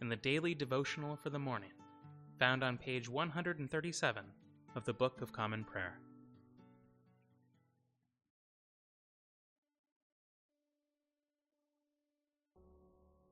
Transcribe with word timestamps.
in 0.00 0.08
the 0.08 0.16
daily 0.16 0.54
devotional 0.54 1.16
for 1.16 1.30
the 1.30 1.38
morning, 1.38 1.72
found 2.38 2.62
on 2.62 2.76
page 2.76 3.08
137 3.08 4.24
of 4.74 4.84
the 4.84 4.92
Book 4.92 5.22
of 5.22 5.32
Common 5.32 5.64
Prayer. 5.64 5.98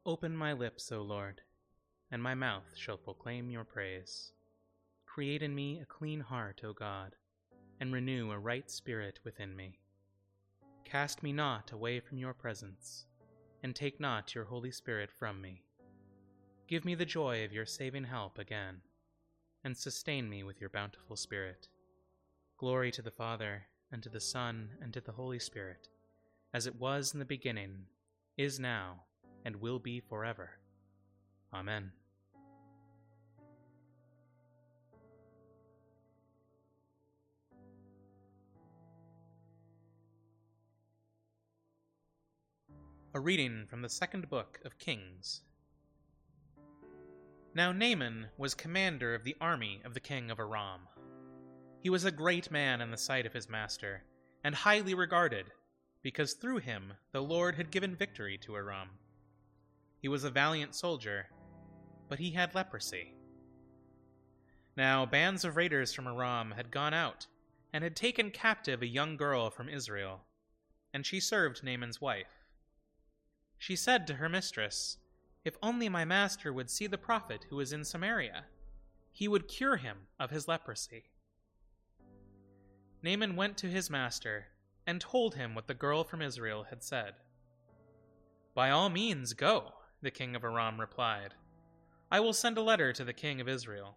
Open 0.07 0.37
my 0.37 0.53
lips, 0.53 0.93
O 0.93 1.01
Lord, 1.01 1.41
and 2.11 2.23
my 2.23 2.35
mouth 2.35 2.77
shall 2.77 2.99
proclaim 2.99 3.51
your 3.51 3.65
praise. 3.65 4.33
Create 5.07 5.43
in 5.43 5.55
me 5.55 5.81
a 5.81 5.87
clean 5.87 6.21
heart, 6.21 6.61
O 6.65 6.73
God, 6.73 7.17
and 7.81 7.93
renew 7.93 8.31
a 8.31 8.39
right 8.39 8.71
spirit 8.71 9.19
within 9.25 9.57
me. 9.57 9.79
Cast 10.85 11.23
me 11.23 11.33
not 11.33 11.73
away 11.73 12.01
from 12.01 12.19
your 12.19 12.35
presence, 12.35 13.07
and 13.63 13.75
take 13.75 13.99
not 13.99 14.35
your 14.35 14.45
Holy 14.45 14.71
Spirit 14.71 15.11
from 15.11 15.41
me. 15.41 15.63
Give 16.67 16.85
me 16.87 16.95
the 16.95 17.05
joy 17.05 17.45
of 17.45 17.53
your 17.53 17.67
saving 17.67 18.05
help 18.05 18.39
again, 18.39 18.81
and 19.63 19.77
sustain 19.77 20.31
me 20.31 20.43
with 20.43 20.61
your 20.61 20.71
bountiful 20.71 21.15
Spirit. 21.15 21.69
Glory 22.57 22.91
to 22.93 23.03
the 23.03 23.11
Father, 23.11 23.67
and 23.93 24.03
to 24.03 24.09
the 24.09 24.21
Son, 24.21 24.71
and 24.81 24.93
to 24.95 25.01
the 25.03 25.13
Holy 25.13 25.39
Spirit, 25.39 25.89
as 26.55 26.67
it 26.67 26.81
was 26.81 27.13
in 27.13 27.19
the 27.19 27.25
beginning, 27.27 27.85
is 28.39 28.59
now, 28.59 29.03
and 29.45 29.57
will 29.57 29.79
be 29.79 30.01
forever. 30.01 30.53
Amen. 31.53 31.93
A 43.13 43.21
reading 43.21 43.67
from 43.69 43.83
the 43.83 43.89
second 43.89 44.29
book 44.31 44.61
of 44.65 44.79
Kings. 44.79 45.43
Now 47.57 47.71
Naaman 47.71 48.27
was 48.37 48.55
commander 48.55 49.15
of 49.15 49.23
the 49.23 49.37
army 49.41 49.81
of 49.85 49.95
the 49.95 50.01
king 50.01 50.29
of 50.29 50.41
Aram. 50.41 50.89
He 51.81 51.89
was 51.89 52.05
a 52.05 52.11
great 52.11 52.51
man 52.51 52.81
in 52.81 52.91
the 52.91 52.97
sight 52.97 53.27
of 53.27 53.33
his 53.33 53.49
master, 53.49 54.03
and 54.43 54.57
highly 54.57 54.93
regarded, 54.93 55.53
because 56.03 56.35
through 56.35 56.59
him 56.59 56.95
the 57.13 57.23
Lord 57.23 57.55
had 57.55 57.71
given 57.71 57.95
victory 57.95 58.37
to 58.39 58.57
Aram. 58.57 58.91
He 60.03 60.09
was 60.09 60.25
a 60.25 60.31
valiant 60.31 60.75
soldier, 60.75 61.29
but 62.09 62.19
he 62.19 62.33
had 62.33 62.57
leprosy. 62.57 63.15
Now 64.77 65.07
bands 65.07 65.45
of 65.45 65.57
raiders 65.57 65.93
from 65.93 66.09
Aram 66.09 66.55
had 66.57 66.73
gone 66.73 66.93
out 66.93 67.29
and 67.73 67.85
had 67.85 67.95
taken 67.95 68.33
captive 68.33 68.83
a 68.83 68.87
young 68.87 69.17
girl 69.17 69.49
from 69.51 69.69
Israel, 69.69 70.25
and 70.93 71.07
she 71.07 71.21
served 71.21 71.63
Naaman's 71.63 72.01
wife. 72.01 72.45
She 73.59 73.77
said 73.77 74.09
to 74.09 74.15
her 74.15 74.29
mistress, 74.29 74.99
if 75.45 75.57
only 75.63 75.89
my 75.89 76.05
master 76.05 76.53
would 76.53 76.71
see 76.71 76.87
the 76.87 76.99
prophet 76.99 77.47
who 77.51 77.61
is 77.61 77.73
in 77.73 77.85
Samaria, 77.85 78.47
he 79.13 79.29
would 79.29 79.49
cure 79.49 79.77
him 79.77 79.99
of 80.19 80.31
his 80.31 80.49
leprosy. 80.49 81.05
Naaman 83.03 83.37
went 83.37 83.59
to 83.59 83.67
his 83.67 83.91
master 83.91 84.47
and 84.87 85.01
told 85.01 85.35
him 85.35 85.55
what 85.55 85.67
the 85.67 85.75
girl 85.75 86.05
from 86.05 86.23
Israel 86.23 86.65
had 86.71 86.83
said. 86.83 87.15
By 88.55 88.71
all 88.71 88.89
means, 88.89 89.35
go, 89.35 89.73
the 90.01 90.11
king 90.11 90.35
of 90.35 90.45
Aram 90.45 90.81
replied. 90.81 91.35
I 92.11 92.21
will 92.21 92.33
send 92.33 92.57
a 92.57 92.63
letter 92.63 92.93
to 92.93 93.05
the 93.05 93.13
king 93.13 93.41
of 93.41 93.49
Israel. 93.49 93.97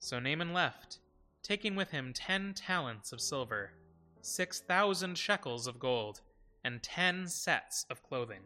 So 0.00 0.18
Naaman 0.18 0.52
left, 0.52 0.98
taking 1.42 1.76
with 1.76 1.90
him 1.90 2.12
ten 2.12 2.54
talents 2.54 3.12
of 3.12 3.20
silver, 3.20 3.72
six 4.20 4.60
thousand 4.60 5.16
shekels 5.16 5.66
of 5.66 5.78
gold, 5.78 6.20
and 6.64 6.82
ten 6.82 7.28
sets 7.28 7.86
of 7.90 8.02
clothing. 8.02 8.42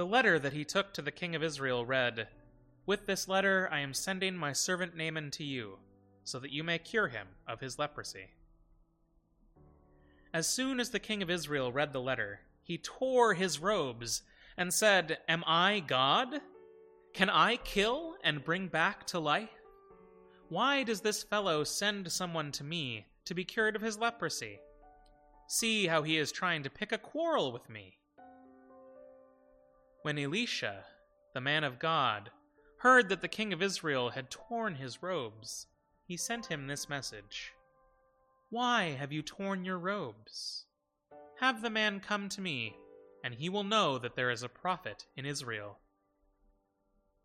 The 0.00 0.06
letter 0.06 0.38
that 0.38 0.54
he 0.54 0.64
took 0.64 0.94
to 0.94 1.02
the 1.02 1.10
king 1.10 1.34
of 1.34 1.42
Israel 1.42 1.84
read, 1.84 2.26
With 2.86 3.04
this 3.04 3.28
letter 3.28 3.68
I 3.70 3.80
am 3.80 3.92
sending 3.92 4.34
my 4.34 4.54
servant 4.54 4.96
Naaman 4.96 5.30
to 5.32 5.44
you, 5.44 5.76
so 6.24 6.38
that 6.38 6.52
you 6.52 6.64
may 6.64 6.78
cure 6.78 7.08
him 7.08 7.26
of 7.46 7.60
his 7.60 7.78
leprosy. 7.78 8.30
As 10.32 10.48
soon 10.48 10.80
as 10.80 10.88
the 10.88 11.00
king 11.00 11.22
of 11.22 11.28
Israel 11.28 11.70
read 11.70 11.92
the 11.92 12.00
letter, 12.00 12.40
he 12.62 12.78
tore 12.78 13.34
his 13.34 13.58
robes 13.58 14.22
and 14.56 14.72
said, 14.72 15.18
Am 15.28 15.44
I 15.46 15.80
God? 15.80 16.40
Can 17.12 17.28
I 17.28 17.56
kill 17.56 18.14
and 18.24 18.42
bring 18.42 18.68
back 18.68 19.06
to 19.08 19.18
life? 19.18 19.50
Why 20.48 20.82
does 20.82 21.02
this 21.02 21.22
fellow 21.22 21.62
send 21.62 22.10
someone 22.10 22.52
to 22.52 22.64
me 22.64 23.04
to 23.26 23.34
be 23.34 23.44
cured 23.44 23.76
of 23.76 23.82
his 23.82 23.98
leprosy? 23.98 24.60
See 25.46 25.88
how 25.88 26.04
he 26.04 26.16
is 26.16 26.32
trying 26.32 26.62
to 26.62 26.70
pick 26.70 26.90
a 26.90 26.96
quarrel 26.96 27.52
with 27.52 27.68
me. 27.68 27.98
When 30.02 30.18
Elisha, 30.18 30.84
the 31.34 31.42
man 31.42 31.62
of 31.62 31.78
God, 31.78 32.30
heard 32.78 33.10
that 33.10 33.20
the 33.20 33.28
king 33.28 33.52
of 33.52 33.60
Israel 33.60 34.10
had 34.10 34.30
torn 34.30 34.76
his 34.76 35.02
robes, 35.02 35.66
he 36.06 36.16
sent 36.16 36.46
him 36.46 36.66
this 36.66 36.88
message 36.88 37.52
Why 38.48 38.96
have 38.98 39.12
you 39.12 39.20
torn 39.20 39.64
your 39.64 39.78
robes? 39.78 40.64
Have 41.40 41.60
the 41.60 41.68
man 41.68 42.00
come 42.00 42.30
to 42.30 42.40
me, 42.40 42.76
and 43.22 43.34
he 43.34 43.50
will 43.50 43.62
know 43.62 43.98
that 43.98 44.16
there 44.16 44.30
is 44.30 44.42
a 44.42 44.48
prophet 44.48 45.06
in 45.16 45.26
Israel. 45.26 45.78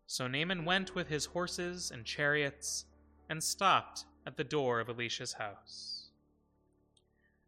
So 0.06 0.28
Naaman 0.28 0.66
went 0.66 0.94
with 0.94 1.08
his 1.08 1.26
horses 1.26 1.90
and 1.90 2.04
chariots 2.04 2.84
and 3.30 3.42
stopped 3.42 4.04
at 4.26 4.36
the 4.36 4.44
door 4.44 4.80
of 4.80 4.90
Elisha's 4.90 5.32
house. 5.32 6.10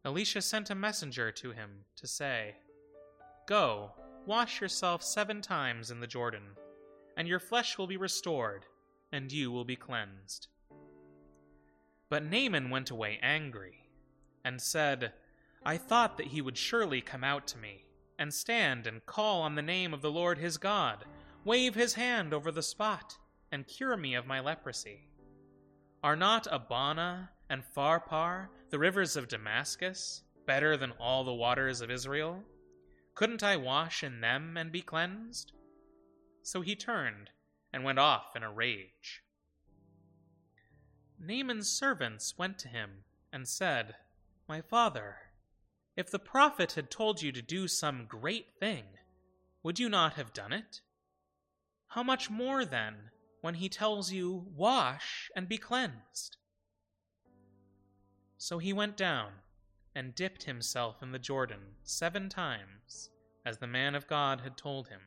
Elisha 0.04 0.40
sent 0.40 0.70
a 0.70 0.74
messenger 0.74 1.30
to 1.32 1.52
him 1.52 1.84
to 1.96 2.06
say, 2.06 2.56
Go 3.46 3.92
Wash 4.26 4.60
yourself 4.60 5.02
seven 5.02 5.40
times 5.40 5.90
in 5.90 6.00
the 6.00 6.06
Jordan, 6.06 6.56
and 7.16 7.26
your 7.26 7.40
flesh 7.40 7.78
will 7.78 7.86
be 7.86 7.96
restored, 7.96 8.66
and 9.12 9.32
you 9.32 9.50
will 9.50 9.64
be 9.64 9.76
cleansed. 9.76 10.48
But 12.10 12.24
Naaman 12.24 12.70
went 12.70 12.90
away 12.90 13.18
angry, 13.22 13.88
and 14.44 14.60
said, 14.60 15.12
I 15.64 15.76
thought 15.76 16.16
that 16.16 16.28
he 16.28 16.40
would 16.40 16.56
surely 16.56 17.00
come 17.00 17.24
out 17.24 17.46
to 17.48 17.58
me, 17.58 17.84
and 18.18 18.32
stand 18.32 18.86
and 18.86 19.04
call 19.06 19.42
on 19.42 19.54
the 19.54 19.62
name 19.62 19.92
of 19.92 20.02
the 20.02 20.10
Lord 20.10 20.38
his 20.38 20.56
God, 20.56 21.04
wave 21.44 21.74
his 21.74 21.94
hand 21.94 22.32
over 22.32 22.50
the 22.50 22.62
spot, 22.62 23.16
and 23.50 23.66
cure 23.66 23.96
me 23.96 24.14
of 24.14 24.26
my 24.26 24.40
leprosy. 24.40 25.08
Are 26.02 26.16
not 26.16 26.46
Abana 26.50 27.30
and 27.50 27.62
Pharpar, 27.64 28.48
the 28.70 28.78
rivers 28.78 29.16
of 29.16 29.28
Damascus, 29.28 30.22
better 30.46 30.76
than 30.76 30.92
all 30.92 31.24
the 31.24 31.32
waters 31.32 31.80
of 31.80 31.90
Israel? 31.90 32.42
Couldn't 33.18 33.42
I 33.42 33.56
wash 33.56 34.04
in 34.04 34.20
them 34.20 34.56
and 34.56 34.70
be 34.70 34.80
cleansed? 34.80 35.50
So 36.44 36.60
he 36.60 36.76
turned 36.76 37.30
and 37.72 37.82
went 37.82 37.98
off 37.98 38.36
in 38.36 38.44
a 38.44 38.52
rage. 38.52 39.24
Naaman's 41.18 41.68
servants 41.68 42.38
went 42.38 42.60
to 42.60 42.68
him 42.68 43.02
and 43.32 43.48
said, 43.48 43.96
My 44.48 44.60
father, 44.60 45.16
if 45.96 46.12
the 46.12 46.20
prophet 46.20 46.74
had 46.74 46.92
told 46.92 47.20
you 47.20 47.32
to 47.32 47.42
do 47.42 47.66
some 47.66 48.06
great 48.06 48.54
thing, 48.60 48.84
would 49.64 49.80
you 49.80 49.88
not 49.88 50.12
have 50.12 50.32
done 50.32 50.52
it? 50.52 50.80
How 51.88 52.04
much 52.04 52.30
more 52.30 52.64
then 52.64 53.10
when 53.40 53.54
he 53.54 53.68
tells 53.68 54.12
you, 54.12 54.46
Wash 54.54 55.28
and 55.34 55.48
be 55.48 55.58
cleansed? 55.58 56.36
So 58.36 58.58
he 58.58 58.72
went 58.72 58.96
down 58.96 59.32
and 59.98 60.14
dipped 60.14 60.44
himself 60.44 61.02
in 61.02 61.10
the 61.10 61.18
Jordan 61.18 61.58
seven 61.82 62.28
times, 62.28 63.10
as 63.44 63.58
the 63.58 63.66
man 63.66 63.96
of 63.96 64.06
God 64.06 64.40
had 64.42 64.56
told 64.56 64.86
him. 64.86 65.00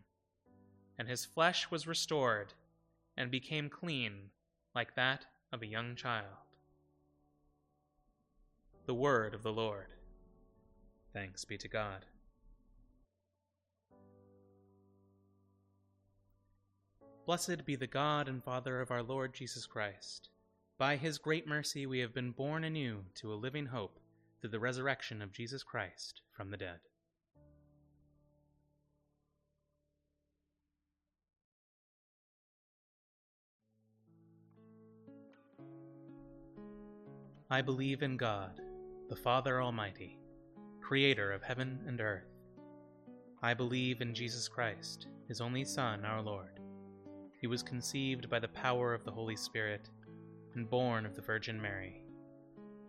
And 1.00 1.08
his 1.08 1.24
flesh 1.24 1.72
was 1.72 1.88
restored, 1.88 2.54
and 3.16 3.32
became 3.32 3.70
clean 3.70 4.32
like 4.76 4.94
that 4.96 5.26
of 5.54 5.62
a 5.62 5.66
young 5.66 5.96
child. 5.96 6.26
The 8.86 8.94
Word 8.94 9.34
of 9.34 9.44
the 9.44 9.54
Lord. 9.54 9.94
Thanks 11.14 11.46
be 11.46 11.58
to 11.60 11.70
God. 11.70 12.06
Blessed 17.26 17.64
be 17.64 17.78
the 17.78 17.88
God 17.88 18.28
and 18.28 18.44
Father 18.44 18.82
of 18.82 18.92
our 18.92 19.04
Lord 19.04 19.34
Jesus 19.34 19.66
Christ. 19.66 20.28
By 20.78 20.98
his 20.98 21.18
great 21.18 21.48
mercy 21.48 21.86
we 21.86 22.00
have 22.00 22.14
been 22.14 22.32
born 22.32 22.66
anew 22.66 23.06
to 23.16 23.32
a 23.32 23.36
living 23.36 23.68
hope 23.68 24.01
through 24.42 24.50
the 24.50 24.60
resurrection 24.60 25.22
of 25.22 25.32
Jesus 25.32 25.62
Christ 25.62 26.22
from 26.36 26.50
the 26.50 26.58
dead. 26.58 26.80
I 37.52 37.62
believe 37.62 38.02
in 38.02 38.18
God, 38.18 38.62
the 39.10 39.16
Father 39.16 39.62
Almighty, 39.62 40.18
creator 40.80 41.34
of 41.34 41.44
heaven 41.44 41.80
and 41.86 42.00
earth. 42.00 42.32
I 43.44 43.54
believe 43.54 44.02
in 44.02 44.16
Jesus 44.16 44.48
Christ, 44.48 45.08
his 45.28 45.42
only 45.42 45.66
Son, 45.66 46.06
our 46.06 46.22
Lord. 46.22 46.62
He 47.42 47.48
was 47.48 47.62
conceived 47.62 48.30
by 48.30 48.40
the 48.40 48.48
power 48.48 48.94
of 48.94 49.04
the 49.04 49.12
Holy 49.12 49.36
Spirit 49.36 49.90
and 50.56 50.70
born 50.70 51.06
of 51.06 51.16
the 51.16 51.22
Virgin 51.22 51.62
Mary. 51.62 52.01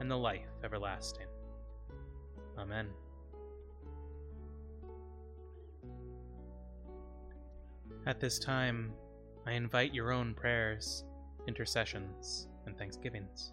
and 0.00 0.10
the 0.10 0.16
life 0.16 0.48
everlasting. 0.62 1.26
Amen. 2.58 2.88
At 8.06 8.20
this 8.20 8.38
time, 8.38 8.92
I 9.46 9.52
invite 9.52 9.94
your 9.94 10.12
own 10.12 10.34
prayers, 10.34 11.04
intercessions, 11.46 12.48
and 12.66 12.76
thanksgivings. 12.76 13.52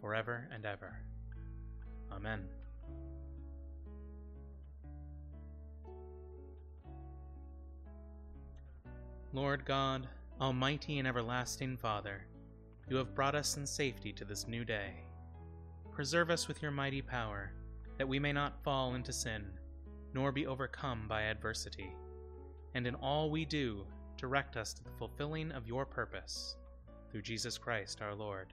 forever 0.00 0.48
and 0.52 0.64
ever. 0.64 0.96
Amen. 2.12 2.44
Lord 9.32 9.64
God, 9.64 10.08
Almighty 10.40 10.98
and 10.98 11.06
everlasting 11.06 11.76
Father, 11.76 12.26
you 12.88 12.96
have 12.96 13.14
brought 13.14 13.36
us 13.36 13.56
in 13.56 13.64
safety 13.64 14.12
to 14.14 14.24
this 14.24 14.48
new 14.48 14.64
day. 14.64 14.90
Preserve 15.92 16.30
us 16.30 16.48
with 16.48 16.62
your 16.62 16.72
mighty 16.72 17.00
power, 17.00 17.52
that 17.96 18.08
we 18.08 18.18
may 18.18 18.32
not 18.32 18.64
fall 18.64 18.94
into 18.94 19.12
sin, 19.12 19.44
nor 20.14 20.32
be 20.32 20.46
overcome 20.46 21.06
by 21.08 21.22
adversity. 21.22 21.92
And 22.74 22.86
in 22.86 22.96
all 22.96 23.30
we 23.30 23.44
do, 23.44 23.86
direct 24.16 24.56
us 24.56 24.72
to 24.74 24.82
the 24.82 24.90
fulfilling 24.98 25.52
of 25.52 25.68
your 25.68 25.86
purpose, 25.86 26.56
through 27.10 27.22
Jesus 27.22 27.56
Christ 27.56 28.02
our 28.02 28.14
Lord. 28.14 28.52